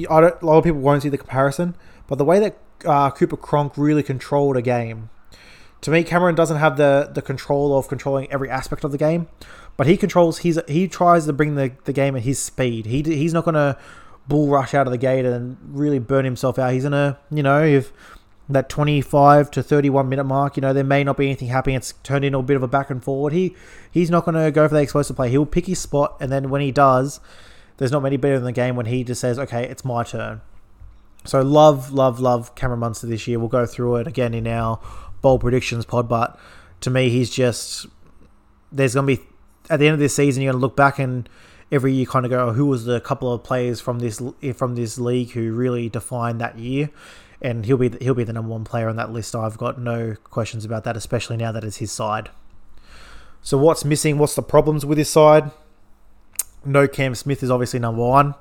I 0.09 0.21
don't, 0.21 0.41
a 0.41 0.45
lot 0.45 0.57
of 0.57 0.63
people 0.63 0.79
won't 0.79 1.03
see 1.03 1.09
the 1.09 1.17
comparison, 1.17 1.75
but 2.07 2.17
the 2.17 2.25
way 2.25 2.39
that 2.39 2.57
uh, 2.85 3.11
Cooper 3.11 3.37
Cronk 3.37 3.73
really 3.77 4.03
controlled 4.03 4.57
a 4.57 4.61
game. 4.61 5.09
To 5.81 5.91
me, 5.91 6.03
Cameron 6.03 6.35
doesn't 6.35 6.57
have 6.57 6.77
the 6.77 7.09
the 7.13 7.21
control 7.21 7.77
of 7.77 7.87
controlling 7.87 8.29
every 8.31 8.49
aspect 8.49 8.83
of 8.83 8.91
the 8.91 8.97
game, 8.97 9.27
but 9.77 9.87
he 9.87 9.97
controls. 9.97 10.39
He's 10.39 10.59
he 10.67 10.87
tries 10.87 11.25
to 11.25 11.33
bring 11.33 11.55
the, 11.55 11.71
the 11.85 11.93
game 11.93 12.15
at 12.15 12.23
his 12.23 12.37
speed. 12.39 12.85
He 12.85 13.01
he's 13.01 13.33
not 13.33 13.45
gonna 13.45 13.77
bull 14.29 14.47
rush 14.47 14.73
out 14.73 14.87
of 14.87 14.91
the 14.91 14.97
gate 14.97 15.25
and 15.25 15.57
really 15.67 15.99
burn 15.99 16.23
himself 16.23 16.57
out. 16.57 16.71
He's 16.71 16.83
gonna 16.83 17.19
you 17.29 17.43
know 17.43 17.61
if 17.63 17.91
that 18.47 18.67
25 18.67 19.51
to 19.51 19.61
31 19.61 20.09
minute 20.09 20.23
mark, 20.23 20.57
you 20.57 20.61
know, 20.61 20.73
there 20.73 20.83
may 20.83 21.03
not 21.03 21.17
be 21.17 21.25
anything 21.25 21.49
happening. 21.49 21.75
It's 21.75 21.93
turned 22.01 22.25
into 22.25 22.39
a 22.39 22.43
bit 22.43 22.55
of 22.55 22.63
a 22.63 22.67
back 22.67 22.89
and 22.89 23.03
forward. 23.03 23.31
He 23.31 23.55
he's 23.91 24.09
not 24.09 24.25
going 24.25 24.43
to 24.43 24.51
go 24.51 24.67
for 24.67 24.73
the 24.73 24.81
explosive 24.81 25.15
play. 25.15 25.29
He'll 25.29 25.45
pick 25.45 25.67
his 25.67 25.79
spot, 25.79 26.17
and 26.19 26.31
then 26.31 26.49
when 26.49 26.61
he 26.61 26.71
does, 26.71 27.19
there's 27.77 27.91
not 27.91 28.01
many 28.01 28.17
better 28.17 28.35
in 28.35 28.43
the 28.43 28.51
game 28.51 28.75
when 28.75 28.87
he 28.87 29.03
just 29.03 29.21
says, 29.21 29.37
"Okay, 29.37 29.65
it's 29.65 29.85
my 29.85 30.03
turn." 30.03 30.41
So 31.25 31.41
love, 31.41 31.91
love, 31.91 32.19
love 32.19 32.55
Cameron 32.55 32.79
Munster 32.79 33.05
this 33.05 33.27
year. 33.27 33.37
We'll 33.37 33.49
go 33.49 33.65
through 33.65 33.97
it 33.97 34.07
again 34.07 34.33
in 34.33 34.47
our 34.47 34.79
bold 35.21 35.41
predictions 35.41 35.85
pod, 35.85 36.09
but 36.09 36.39
to 36.81 36.89
me, 36.89 37.09
he's 37.09 37.29
just 37.29 37.85
there's 38.71 38.95
going 38.95 39.05
to 39.07 39.15
be 39.17 39.23
at 39.69 39.79
the 39.79 39.87
end 39.87 39.93
of 39.93 39.99
this 39.99 40.15
season, 40.15 40.41
you're 40.41 40.51
going 40.51 40.59
to 40.59 40.65
look 40.65 40.75
back 40.75 40.99
and 40.99 41.29
every 41.71 41.93
year 41.93 42.05
kind 42.05 42.25
of 42.25 42.31
go, 42.31 42.47
oh, 42.47 42.53
who 42.53 42.65
was 42.65 42.85
the 42.85 42.99
couple 42.99 43.31
of 43.31 43.43
players 43.43 43.79
from 43.79 43.99
this 43.99 44.21
eh, 44.41 44.53
from 44.53 44.75
this 44.75 44.97
league 44.97 45.31
who 45.31 45.53
really 45.53 45.89
defined 45.89 46.41
that 46.41 46.57
year? 46.57 46.89
and 47.41 47.65
he'll 47.65 47.77
be 47.77 47.91
he'll 48.01 48.13
be 48.13 48.23
the 48.23 48.33
number 48.33 48.51
one 48.51 48.63
player 48.63 48.89
on 48.89 48.95
that 48.97 49.11
list. 49.11 49.35
I've 49.35 49.57
got 49.57 49.79
no 49.79 50.15
questions 50.25 50.65
about 50.65 50.83
that, 50.83 50.97
especially 50.97 51.37
now 51.37 51.51
that 51.51 51.63
it's 51.63 51.77
his 51.77 51.91
side. 51.91 52.29
So 53.41 53.57
what's 53.57 53.85
missing? 53.85 54.17
What's 54.17 54.35
the 54.35 54.41
problems 54.41 54.85
with 54.85 54.97
his 54.97 55.09
side? 55.09 55.51
No, 56.65 56.87
Cam 56.87 57.15
Smith 57.15 57.41
is 57.41 57.49
obviously 57.49 57.79
number 57.79 58.01
one. 58.01 58.35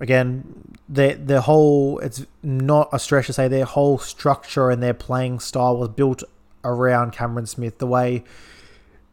Again, 0.00 0.76
their 0.88 1.14
their 1.14 1.40
whole 1.40 1.98
it's 2.00 2.26
not 2.42 2.88
a 2.92 2.98
stretch 2.98 3.26
to 3.26 3.32
say 3.32 3.46
their 3.46 3.64
whole 3.64 3.98
structure 3.98 4.70
and 4.70 4.82
their 4.82 4.94
playing 4.94 5.38
style 5.38 5.76
was 5.76 5.90
built 5.90 6.24
around 6.64 7.12
Cameron 7.12 7.46
Smith. 7.46 7.78
The 7.78 7.86
way 7.86 8.24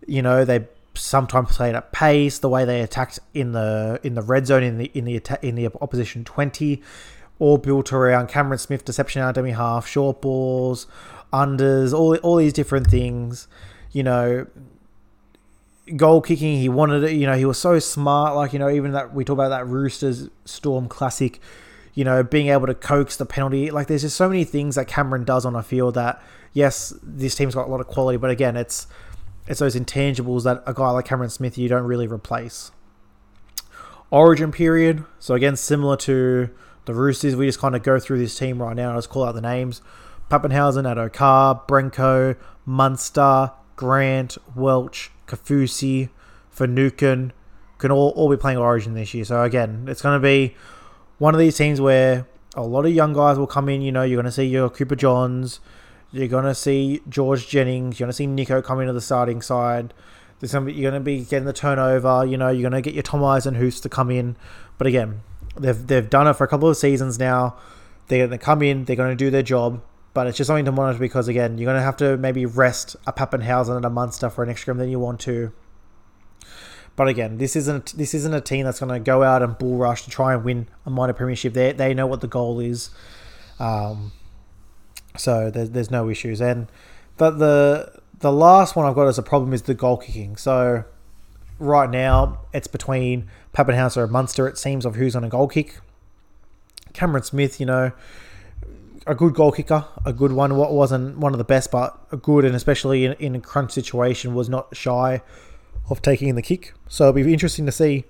you 0.08 0.24
know 0.24 0.44
they 0.44 0.68
sometimes 0.94 1.56
played 1.56 1.76
at 1.76 1.92
pace, 1.92 2.40
the 2.40 2.50
way 2.50 2.66
they 2.66 2.82
attacked 2.82 3.20
in 3.34 3.52
the 3.54 4.00
in 4.04 4.16
the 4.16 4.22
red 4.22 4.48
zone 4.48 4.64
in 4.64 4.78
the 4.78 4.92
in 4.94 5.06
the 5.06 5.40
in 5.42 5.56
the 5.56 5.68
opposition 5.82 6.24
twenty 6.24 6.82
all 7.40 7.58
built 7.58 7.92
around 7.92 8.30
Cameron 8.30 8.60
Smith, 8.60 8.86
deception 8.86 9.22
out 9.22 9.34
dummy 9.34 9.52
half, 9.52 9.88
short 9.88 10.22
balls, 10.22 10.86
unders, 11.34 11.92
all 11.92 12.16
all 12.18 12.36
these 12.36 12.54
different 12.54 12.88
things. 12.88 13.48
You 13.92 14.04
know, 14.04 14.48
goal 15.96 16.22
kicking. 16.22 16.60
He 16.60 16.70
wanted 16.70 17.04
it. 17.04 17.14
You 17.14 17.26
know, 17.26 17.36
he 17.36 17.46
was 17.46 17.58
so 17.58 17.80
smart. 17.80 18.36
Like 18.36 18.54
you 18.54 18.60
know, 18.60 18.70
even 18.70 18.92
that 18.92 19.14
we 19.14 19.26
talk 19.26 19.34
about 19.34 19.50
that 19.50 19.68
Roosters 19.68 20.30
Storm 20.46 20.88
Classic. 20.88 21.40
You 21.94 22.06
know, 22.06 22.24
being 22.24 22.48
able 22.48 22.68
to 22.68 22.76
coax 22.76 23.18
the 23.18 23.26
penalty. 23.26 23.70
Like 23.70 23.88
there's 23.88 24.04
just 24.04 24.16
so 24.16 24.30
many 24.30 24.44
things 24.46 24.76
that 24.76 24.88
Cameron 24.88 25.26
does 25.26 25.46
on 25.46 25.56
a 25.56 25.64
field 25.64 25.96
that 25.96 26.22
yes, 26.54 26.94
this 27.02 27.36
team's 27.36 27.56
got 27.56 27.68
a 27.68 27.72
lot 27.72 27.82
of 27.82 27.88
quality, 27.88 28.18
but 28.18 28.30
again, 28.30 28.56
it's 28.56 28.88
it's 29.48 29.60
those 29.60 29.76
intangibles 29.76 30.44
that 30.44 30.64
a 30.66 30.74
guy 30.74 30.90
like 30.92 31.06
Cameron 31.06 31.30
Smith 31.30 31.58
you 31.58 31.68
don't 31.68 31.86
really 31.86 32.08
replace. 32.08 32.72
Origin 34.10 34.52
period. 34.52 35.06
So 35.20 35.36
again, 35.36 35.56
similar 35.56 35.98
to 35.98 36.50
the 36.86 36.94
Roosters. 36.94 37.36
We 37.36 37.48
just 37.48 37.60
kind 37.60 37.76
of 37.76 37.84
go 37.84 38.00
through 38.00 38.20
this 38.20 38.38
team 38.38 38.62
right 38.62 38.76
now. 38.76 38.96
Just 38.96 39.10
call 39.10 39.24
out 39.24 39.36
the 39.36 39.42
names. 39.42 39.82
Papenhuyzen, 40.30 40.84
Addo-Carr, 40.84 41.64
Brenko, 41.68 42.38
Munster, 42.66 43.52
Grant, 43.76 44.38
Welch, 44.56 45.12
Kaufusi, 45.28 46.10
Finucane 46.50 47.34
can 47.82 47.92
all, 47.92 48.10
all 48.12 48.30
be 48.30 48.38
playing 48.38 48.58
Origin 48.58 48.94
this 48.94 49.14
year. 49.14 49.26
So 49.26 49.44
again, 49.44 49.86
it's 49.88 50.02
going 50.02 50.16
to 50.16 50.24
be 50.24 50.56
one 51.18 51.34
of 51.34 51.40
these 51.40 51.58
teams 51.58 51.82
where 51.82 52.28
a 52.56 52.62
lot 52.62 52.86
of 52.86 52.94
young 52.94 53.14
guys 53.14 53.38
will 53.38 53.48
come 53.48 53.68
in. 53.68 53.82
You 53.82 53.92
know, 53.92 54.04
you're 54.04 54.16
going 54.16 54.26
to 54.26 54.32
see 54.32 54.46
your 54.46 54.70
Cooper 54.70 54.96
Johns, 54.96 55.60
you're 56.12 56.28
to 56.44 56.56
see 56.56 57.02
George 57.10 57.48
Jennings, 57.48 58.00
you're 58.00 58.08
to 58.08 58.14
see 58.14 58.28
Nicho 58.28 58.64
come 58.64 58.80
into 58.80 58.94
the 58.94 59.02
starting 59.02 59.42
side. 59.42 59.94
There's 60.40 60.54
you're 60.54 60.92
to 60.92 61.00
be 61.00 61.24
getting 61.24 61.46
the 61.46 61.54
turnover. 61.54 62.26
You 62.26 62.38
know, 62.38 62.50
you're 62.50 62.70
to 62.70 62.82
get 62.82 62.96
your 62.96 63.04
Tom 63.04 63.22
Eisenhuth 63.22 63.82
to 63.84 63.90
come 63.90 64.10
in. 64.10 64.36
But 64.78 64.88
again, 64.88 65.22
They've 65.56 65.88
they've 65.88 66.10
done 66.10 66.28
it 66.28 66.34
for 66.34 66.44
a 66.44 66.48
couple 66.48 66.70
of 66.70 66.78
seasons 66.78 67.20
now. 67.20 67.56
They're 68.08 68.28
to 68.28 68.38
come 68.38 68.62
in. 68.62 68.86
They're 68.86 68.96
to 68.96 69.16
do 69.16 69.30
their 69.30 69.44
job. 69.44 69.82
But 70.14 70.28
it's 70.28 70.38
just 70.38 70.48
something 70.48 70.66
to 70.66 70.72
monitor 70.72 71.00
because 71.00 71.28
again, 71.28 71.58
you're 71.58 71.66
to 71.74 71.82
have 71.82 71.98
to 71.98 72.18
maybe 72.18 72.46
rest 72.46 72.98
a 73.08 73.14
Papenhuyzen 73.14 73.78
and 73.78 73.86
a 73.86 73.90
Munster 73.90 74.30
for 74.30 74.44
an 74.44 74.50
extra 74.50 74.74
game 74.74 74.80
than 74.80 74.90
you 74.90 75.00
want 75.00 75.22
to. 75.22 75.54
But 76.98 77.08
again, 77.08 77.38
this 77.38 77.56
isn't 77.56 77.98
this 77.98 78.14
isn't 78.14 78.34
a 78.34 78.42
team 78.42 78.66
that's 78.66 78.80
going 78.80 78.92
to 78.92 79.00
go 79.00 79.24
out 79.24 79.42
and 79.42 79.58
bull 79.58 79.78
rush 79.78 80.04
to 80.04 80.10
try 80.10 80.34
and 80.34 80.44
win 80.44 80.68
a 80.86 80.90
minor 80.90 81.14
premiership. 81.14 81.54
They 81.54 81.72
they 81.72 81.94
know 81.94 82.08
what 82.08 82.20
the 82.20 82.28
goal 82.28 82.60
is, 82.60 82.90
um, 83.60 84.12
so 85.22 85.52
there's 85.52 85.70
there's 85.70 85.92
no 85.92 86.10
issues. 86.10 86.42
And 86.42 86.68
but 87.18 87.40
the 87.40 88.02
the 88.20 88.32
last 88.32 88.76
one 88.76 88.86
I've 88.86 88.96
got 88.96 89.08
as 89.08 89.18
a 89.18 89.24
problem 89.24 89.54
is 89.54 89.64
the 89.64 89.74
goal 89.74 89.98
kicking. 89.98 90.36
So 90.36 90.84
right 91.60 91.90
now 91.90 92.40
it's 92.54 92.68
between 92.68 93.30
Papenhuyzen 93.54 94.04
and 94.04 94.12
Munster, 94.12 94.48
it 94.48 94.58
seems, 94.58 94.86
of 94.86 94.96
who's 94.96 95.16
on 95.16 95.24
a 95.24 95.30
goal 95.30 95.48
kick. 95.48 95.80
Cameron 96.94 97.24
Smith, 97.24 97.60
you 97.60 97.66
know, 97.66 97.92
a 99.08 99.16
good 99.16 99.34
goal 99.34 99.52
kicker, 99.52 99.86
a 100.06 100.14
good 100.14 100.32
one. 100.32 100.58
What 100.58 100.74
wasn't 100.74 101.18
one 101.18 101.34
of 101.34 101.38
the 101.38 101.44
best, 101.44 101.72
but 101.72 101.98
a 102.12 102.18
good, 102.18 102.46
and 102.46 102.56
especially 102.56 103.06
in, 103.06 103.14
in 103.14 103.36
a 103.36 103.40
crunch 103.40 103.72
situation, 103.72 104.34
was 104.34 104.50
not 104.50 104.76
shy 104.76 105.22
of 105.90 106.02
taking 106.02 106.36
the 106.36 106.42
kick. 106.42 106.74
So 106.88 107.10
it'll 107.10 107.24
be 107.24 107.34
interesting 107.34 107.66
to 107.66 107.72
see 107.72 108.06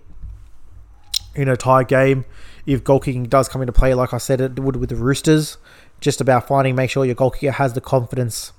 in 1.36 1.48
a 1.48 1.56
tie 1.56 1.84
game 1.84 2.25
if 2.65 2.84
goal 2.84 3.00
kicking 3.00 3.24
does 3.24 3.48
come 3.50 3.62
into 3.62 3.74
play, 3.74 3.94
like 3.94 4.13
I 4.13 4.18
said 4.18 4.41
it 4.41 4.60
would 4.60 4.75
with 4.75 4.89
the 4.89 4.96
Roosters. 4.96 5.58
Just 6.01 6.20
about 6.20 6.48
finding, 6.48 6.75
make 6.75 6.89
sure 6.89 7.05
your 7.05 7.15
goalkeeper 7.15 7.53
has 7.53 7.74
the 7.74 7.81
confidence 7.81 8.51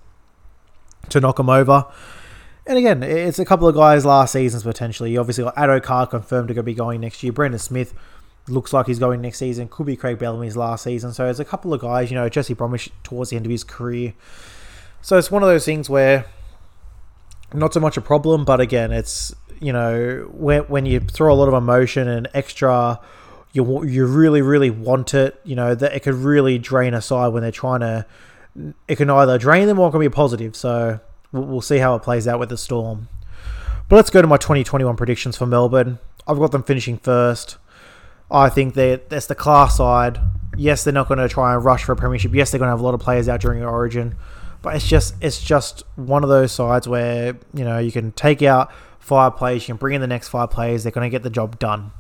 to 1.11 1.21
knock 1.21 1.37
them 1.37 1.51
over. 1.51 1.87
And 2.67 2.79
again, 2.79 3.03
it's 3.03 3.39
a 3.39 3.45
couple 3.45 3.69
of 3.69 3.75
guys 3.75 4.07
last 4.07 4.33
seasons 4.33 4.63
potentially. 4.63 5.13
You 5.13 5.21
obviously 5.21 5.45
got 5.45 5.57
Addo-Carr 5.57 6.07
confirmed 6.07 6.49
to 6.49 6.63
be 6.63 6.75
going 6.75 7.01
next 7.01 7.23
year. 7.23 7.33
Brandon 7.33 7.59
Smith 7.59 7.93
looks 8.49 8.73
like 8.73 8.87
he's 8.87 8.99
going 8.99 9.21
next 9.21 9.39
season. 9.39 9.69
Could 9.69 9.87
be 9.87 9.97
Craig 9.97 10.19
Bellamy's 10.19 10.57
last 10.57 10.85
season. 10.85 11.13
So 11.13 11.25
there's 11.25 11.41
a 11.41 11.45
couple 11.45 11.75
of 11.75 11.81
guys, 11.81 12.11
you 12.11 12.17
know, 12.17 12.29
Jesse 12.29 12.55
Bromwich 12.55 12.91
towards 13.03 13.31
the 13.31 13.37
end 13.37 13.47
of 13.47 13.51
his 13.51 13.65
career. 13.65 14.15
So 15.01 15.19
it's 15.19 15.31
one 15.31 15.43
of 15.43 15.49
those 15.49 15.65
things 15.65 15.91
where 15.91 16.27
not 17.53 17.75
so 17.75 17.81
much 17.81 17.97
a 17.97 18.01
problem, 18.01 18.45
but 18.45 18.61
again, 18.61 18.93
it's 18.93 19.35
you 19.61 19.73
know 19.73 20.29
when 20.33 20.63
when 20.63 20.87
you 20.87 21.01
throw 21.01 21.33
a 21.33 21.37
lot 21.37 21.49
of 21.49 21.55
emotion 21.55 22.09
and 22.09 22.29
extra, 22.35 23.01
you 23.53 23.85
you 23.85 24.07
really 24.07 24.43
really 24.43 24.71
want 24.71 25.15
it. 25.15 25.41
You 25.45 25.57
know 25.57 25.75
that 25.75 25.93
it 25.93 26.01
could 26.01 26.15
really 26.15 26.59
drain 26.59 26.95
a 26.95 27.03
side 27.03 27.29
when 27.29 27.43
they're 27.43 27.53
trying 27.53 27.81
to. 27.81 28.07
It 28.87 28.97
can 28.97 29.09
either 29.09 29.39
drain 29.39 29.67
them 29.67 29.79
or 29.79 29.89
it 29.89 29.93
can 29.93 30.01
be 30.01 30.09
positive. 30.09 30.55
So 30.57 31.01
we'll 31.33 31.63
see 31.63 31.79
how 31.79 31.95
it 31.95 32.03
plays 32.03 32.29
out 32.29 32.39
with 32.39 32.51
the 32.51 32.59
Storm. 32.59 33.09
But 33.89 33.97
let's 33.97 34.11
go 34.11 34.21
to 34.21 34.29
my 34.29 34.37
2021 34.37 34.97
predictions 34.97 35.37
for 35.37 35.47
Melbourne. 35.47 35.99
I've 36.27 36.39
got 36.39 36.53
them 36.53 36.63
finishing 36.63 36.99
first. 36.99 37.59
I 38.31 38.49
think 38.49 38.75
that 38.75 39.11
that's 39.11 39.27
the 39.27 39.35
class 39.35 39.77
side. 39.77 40.19
Yes, 40.57 40.85
they're 40.85 40.93
not 40.93 41.09
going 41.09 41.19
to 41.19 41.29
try 41.29 41.55
and 41.55 41.65
rush 41.65 41.85
for 41.85 41.93
a 41.93 41.97
premiership. 41.97 42.35
Yes, 42.35 42.51
they're 42.51 42.59
going 42.59 42.69
to 42.69 42.73
have 42.73 42.81
a 42.81 42.85
lot 42.85 42.95
of 42.95 43.01
players 43.01 43.29
out 43.29 43.41
during 43.41 43.63
Origin, 43.63 44.17
but 44.63 44.77
it's 44.77 44.87
just 44.87 45.15
it's 45.21 45.43
just 45.43 45.83
one 45.97 46.23
of 46.23 46.29
those 46.29 46.53
sides 46.53 46.89
where 46.89 47.37
you 47.53 47.65
know 47.65 47.79
you 47.79 47.93
can 47.93 48.13
take 48.13 48.43
out 48.43 48.71
five 48.99 49.37
players, 49.37 49.63
you 49.63 49.75
can 49.75 49.77
bring 49.77 49.95
in 49.95 50.01
the 50.01 50.07
next 50.07 50.29
five 50.29 50.51
players. 50.51 50.83
They're 50.83 50.93
going 50.93 51.07
to 51.07 51.11
get 51.11 51.23
the 51.23 51.31
job 51.31 51.59
done. 51.59 51.93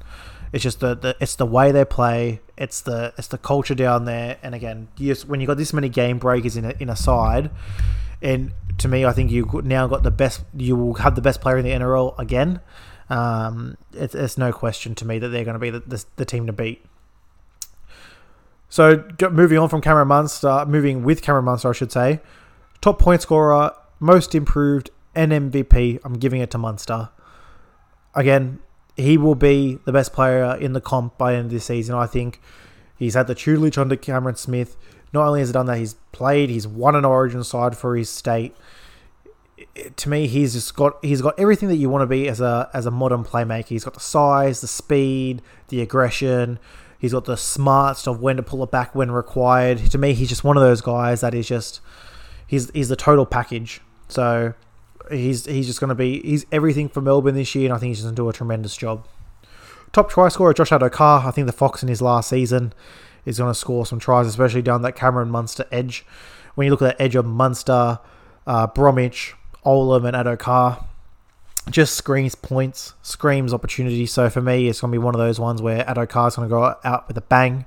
It's 0.52 0.62
just 0.62 0.80
the, 0.80 0.94
the 0.94 1.16
it's 1.20 1.36
the 1.36 1.46
way 1.46 1.72
they 1.72 1.84
play. 1.84 2.40
It's 2.56 2.82
the 2.82 3.14
it's 3.16 3.28
the 3.28 3.38
culture 3.38 3.74
down 3.74 4.04
there. 4.04 4.38
And 4.42 4.54
again, 4.54 4.88
when 5.26 5.40
you 5.40 5.46
got 5.46 5.56
this 5.56 5.72
many 5.72 5.88
game 5.88 6.18
breakers 6.18 6.56
in 6.56 6.66
a, 6.66 6.74
in 6.78 6.90
a 6.90 6.96
side, 6.96 7.50
and 8.20 8.52
to 8.78 8.88
me, 8.88 9.04
I 9.04 9.12
think 9.12 9.30
you 9.30 9.62
now 9.64 9.86
got 9.86 10.02
the 10.02 10.10
best. 10.10 10.42
You 10.56 10.76
will 10.76 10.94
have 10.94 11.14
the 11.14 11.22
best 11.22 11.40
player 11.40 11.56
in 11.56 11.64
the 11.64 11.70
NRL 11.70 12.18
again. 12.18 12.60
Um, 13.08 13.76
it's, 13.92 14.14
it's 14.14 14.38
no 14.38 14.52
question 14.52 14.94
to 14.96 15.06
me 15.06 15.18
that 15.18 15.28
they're 15.28 15.44
going 15.44 15.54
to 15.54 15.60
be 15.60 15.70
the, 15.70 15.80
the, 15.80 16.04
the 16.16 16.24
team 16.24 16.46
to 16.46 16.52
beat. 16.52 16.84
So 18.68 19.04
moving 19.30 19.58
on 19.58 19.68
from 19.68 19.82
Cameron 19.82 20.08
Munster, 20.08 20.64
moving 20.66 21.02
with 21.02 21.20
Cameron 21.20 21.44
Munster, 21.44 21.68
I 21.68 21.72
should 21.72 21.92
say, 21.92 22.20
top 22.80 22.98
point 22.98 23.20
scorer, 23.20 23.74
most 24.00 24.34
improved, 24.34 24.88
and 25.14 25.30
MVP. 25.30 26.00
I'm 26.04 26.14
giving 26.14 26.40
it 26.40 26.50
to 26.52 26.58
Munster. 26.58 27.10
Again, 28.14 28.60
he 28.96 29.16
will 29.16 29.34
be 29.34 29.78
the 29.84 29.92
best 29.92 30.12
player 30.12 30.56
in 30.56 30.72
the 30.72 30.80
comp 30.80 31.16
by 31.18 31.32
the 31.32 31.38
end 31.38 31.46
of 31.46 31.52
this 31.52 31.64
season. 31.66 31.94
I 31.94 32.06
think 32.06 32.40
he's 32.98 33.14
had 33.14 33.26
the 33.26 33.34
tutelage 33.34 33.78
under 33.78 33.96
Cameron 33.96 34.36
Smith. 34.36 34.76
Not 35.12 35.26
only 35.26 35.40
has 35.40 35.48
he 35.50 35.52
done 35.52 35.66
that, 35.66 35.78
he's 35.78 35.94
played, 36.12 36.50
he's 36.50 36.66
won 36.66 36.94
an 36.94 37.04
origin 37.04 37.44
side 37.44 37.76
for 37.76 37.96
his 37.96 38.08
state. 38.08 38.54
to 39.96 40.08
me, 40.08 40.26
he's 40.26 40.54
just 40.54 40.74
got 40.74 41.02
he's 41.02 41.22
got 41.22 41.38
everything 41.38 41.68
that 41.68 41.76
you 41.76 41.88
want 41.88 42.02
to 42.02 42.06
be 42.06 42.28
as 42.28 42.40
a 42.40 42.70
as 42.74 42.86
a 42.86 42.90
modern 42.90 43.24
playmaker. 43.24 43.68
He's 43.68 43.84
got 43.84 43.94
the 43.94 44.00
size, 44.00 44.60
the 44.60 44.66
speed, 44.66 45.42
the 45.68 45.80
aggression. 45.80 46.58
He's 46.98 47.12
got 47.12 47.24
the 47.24 47.36
smarts 47.36 48.06
of 48.06 48.20
when 48.20 48.36
to 48.36 48.42
pull 48.42 48.62
it 48.62 48.70
back 48.70 48.94
when 48.94 49.10
required. 49.10 49.78
To 49.90 49.98
me, 49.98 50.14
he's 50.14 50.28
just 50.28 50.44
one 50.44 50.56
of 50.56 50.62
those 50.62 50.80
guys 50.80 51.20
that 51.22 51.34
is 51.34 51.48
just 51.48 51.80
he's 52.46 52.70
he's 52.70 52.88
the 52.88 52.96
total 52.96 53.26
package. 53.26 53.80
So 54.08 54.54
he's 55.12 55.46
he's 55.46 55.66
just 55.66 55.80
going 55.80 55.88
to 55.88 55.94
be 55.94 56.20
he's 56.22 56.46
everything 56.50 56.88
for 56.88 57.00
Melbourne 57.00 57.34
this 57.34 57.54
year, 57.54 57.66
and 57.66 57.74
I 57.74 57.78
think 57.78 57.90
he's 57.90 58.02
going 58.02 58.14
to 58.14 58.20
do 58.20 58.28
a 58.28 58.32
tremendous 58.32 58.76
job. 58.76 59.06
Top 59.92 60.10
try 60.10 60.28
scorer 60.28 60.54
Josh 60.54 60.70
Addo-Carr. 60.70 61.26
I 61.26 61.30
think 61.30 61.46
the 61.46 61.52
Fox 61.52 61.82
in 61.82 61.88
his 61.88 62.00
last 62.00 62.30
season 62.30 62.72
is 63.26 63.38
going 63.38 63.50
to 63.50 63.58
score 63.58 63.84
some 63.84 63.98
tries, 63.98 64.26
especially 64.26 64.62
down 64.62 64.82
that 64.82 64.96
Cameron 64.96 65.30
Munster 65.30 65.66
edge. 65.70 66.06
When 66.54 66.64
you 66.64 66.70
look 66.70 66.82
at 66.82 66.96
that 66.96 67.02
edge 67.02 67.14
of 67.14 67.26
Munster, 67.26 67.98
uh, 68.46 68.66
Bromwich, 68.68 69.34
Olam, 69.64 70.06
and 70.06 70.16
Addo-Carr, 70.16 70.86
just 71.70 71.94
screams 71.94 72.34
points, 72.34 72.94
screams 73.02 73.52
opportunity. 73.52 74.06
So 74.06 74.28
for 74.30 74.40
me, 74.40 74.68
it's 74.68 74.80
going 74.80 74.90
to 74.90 74.98
be 74.98 75.02
one 75.02 75.14
of 75.14 75.20
those 75.20 75.38
ones 75.38 75.62
where 75.62 75.84
Addo-Carr 75.84 76.28
is 76.28 76.36
going 76.36 76.48
to 76.48 76.52
go 76.52 76.74
out 76.84 77.06
with 77.06 77.16
a 77.16 77.22
bang. 77.22 77.66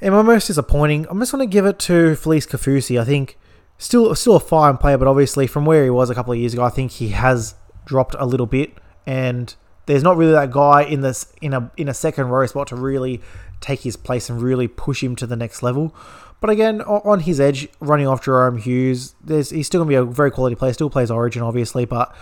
And 0.00 0.14
my 0.14 0.22
most 0.22 0.46
disappointing, 0.46 1.06
I'm 1.10 1.18
just 1.20 1.32
going 1.32 1.46
to 1.46 1.52
give 1.52 1.66
it 1.66 1.78
to 1.80 2.12
Felise 2.16 2.48
Kaufusi. 2.48 2.98
I 3.00 3.04
think 3.04 3.38
still 3.80 4.14
still 4.14 4.36
a 4.36 4.40
fine 4.40 4.76
player, 4.76 4.96
but 4.96 5.08
obviously 5.08 5.48
from 5.48 5.64
where 5.64 5.82
he 5.82 5.90
was 5.90 6.10
a 6.10 6.14
couple 6.14 6.32
of 6.32 6.38
years 6.38 6.52
ago, 6.52 6.62
I 6.62 6.68
think 6.68 6.92
he 6.92 7.08
has 7.08 7.54
dropped 7.84 8.14
a 8.18 8.26
little 8.26 8.46
bit. 8.46 8.74
And 9.06 9.52
there's 9.86 10.04
not 10.04 10.16
really 10.16 10.32
that 10.32 10.52
guy 10.52 10.82
in 10.82 11.00
this 11.00 11.32
in 11.40 11.52
a 11.52 11.72
in 11.76 11.88
a 11.88 11.94
second 11.94 12.28
row 12.28 12.46
spot 12.46 12.68
to 12.68 12.76
really 12.76 13.20
take 13.60 13.80
his 13.80 13.96
place 13.96 14.30
and 14.30 14.40
really 14.40 14.68
push 14.68 15.02
him 15.02 15.16
to 15.16 15.26
the 15.26 15.36
next 15.36 15.62
level. 15.62 15.94
But 16.40 16.50
again, 16.50 16.80
on 16.82 17.20
his 17.20 17.40
edge, 17.40 17.68
running 17.80 18.06
off 18.06 18.24
Jahrome 18.24 18.60
Hughes, 18.60 19.14
there's 19.22 19.50
he's 19.50 19.66
still 19.66 19.80
gonna 19.80 19.88
be 19.88 19.94
a 19.94 20.04
very 20.04 20.30
quality 20.30 20.54
player. 20.54 20.72
Still 20.72 20.90
plays 20.90 21.10
Origin, 21.10 21.42
obviously, 21.42 21.84
but 21.84 22.14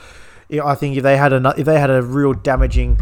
I 0.51 0.75
think 0.77 0.97
if 0.97 1.03
they 1.03 1.17
had 1.17 1.33
a 1.33 1.55
if 1.59 1.67
they 1.67 1.79
had 1.79 1.91
a 1.91 2.03
real 2.03 2.33
damaging 2.33 2.99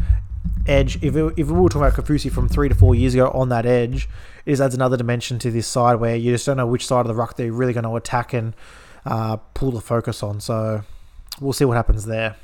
edge, 0.66 1.02
if, 1.02 1.16
it, 1.16 1.34
if 1.36 1.48
we 1.48 1.52
were 1.52 1.68
talking 1.68 1.86
about 1.86 1.94
Kaufusi 1.94 2.30
from 2.30 2.48
three 2.48 2.68
to 2.68 2.74
four 2.74 2.94
years 2.94 3.14
ago 3.14 3.30
on 3.30 3.48
that 3.50 3.66
edge, 3.66 4.08
it 4.44 4.50
just 4.50 4.62
adds 4.62 4.74
another 4.74 4.96
dimension 4.96 5.38
to 5.40 5.50
this 5.50 5.66
side 5.66 5.96
where 5.96 6.16
you 6.16 6.32
just 6.32 6.46
don't 6.46 6.56
know 6.56 6.66
which 6.66 6.86
side 6.86 7.00
of 7.00 7.06
the 7.06 7.14
ruck 7.14 7.36
they're 7.36 7.52
really 7.52 7.72
going 7.72 7.84
to 7.84 7.96
attack 7.96 8.32
and 8.32 8.54
uh, 9.04 9.36
pull 9.54 9.70
the 9.70 9.80
focus 9.80 10.22
on. 10.22 10.40
So 10.40 10.82
we'll 11.40 11.52
see 11.52 11.64
what 11.64 11.76
happens 11.76 12.04
there. 12.04 12.36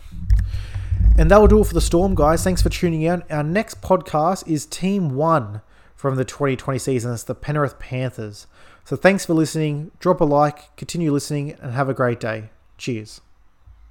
And 1.19 1.31
that 1.31 1.39
will 1.39 1.49
do 1.49 1.61
it 1.61 1.67
for 1.67 1.75
the 1.75 1.81
Storm, 1.81 2.15
guys. 2.15 2.43
Thanks 2.43 2.63
for 2.63 2.69
tuning 2.69 3.03
in. 3.03 3.23
Our 3.31 3.43
next 3.43 3.83
podcast 3.83 4.49
is 4.49 4.65
Team 4.67 5.15
One 5.15 5.61
from 5.95 6.17
the 6.17 6.25
2020 6.25 6.79
season. 6.79 7.13
It's 7.13 7.25
the 7.25 7.35
Penrith 7.35 7.79
Panthers. 7.79 8.47
So 8.85 8.97
thanks 8.97 9.27
for 9.27 9.35
listening. 9.35 9.91
Drop 10.01 10.21
a 10.21 10.25
like, 10.25 10.75
continue 10.77 11.13
listening, 11.13 11.53
and 11.61 11.73
have 11.73 11.89
a 11.89 11.95
great 11.95 12.19
day. 12.19 12.51
Cheers. 12.79 13.21